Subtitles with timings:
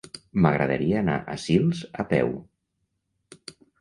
[0.45, 2.33] M'agradaria anar a Sils a peu.